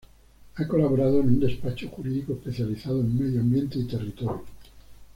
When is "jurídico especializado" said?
1.89-3.01